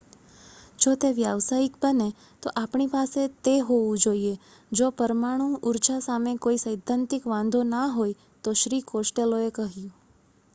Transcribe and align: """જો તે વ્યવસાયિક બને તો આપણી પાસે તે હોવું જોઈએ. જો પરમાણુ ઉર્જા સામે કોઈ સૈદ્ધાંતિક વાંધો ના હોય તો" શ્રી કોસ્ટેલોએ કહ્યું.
"""જો 0.79 0.91
તે 0.95 1.09
વ્યવસાયિક 1.13 1.73
બને 1.81 2.07
તો 2.43 2.53
આપણી 2.53 2.87
પાસે 2.89 3.17
તે 3.43 3.53
હોવું 3.61 3.99
જોઈએ. 3.99 4.31
જો 4.71 4.87
પરમાણુ 4.93 5.47
ઉર્જા 5.65 5.99
સામે 6.01 6.35
કોઈ 6.39 6.59
સૈદ્ધાંતિક 6.59 7.23
વાંધો 7.27 7.61
ના 7.67 7.87
હોય 7.91 8.15
તો" 8.43 8.57
શ્રી 8.57 8.83
કોસ્ટેલોએ 8.87 9.49
કહ્યું. 9.53 9.89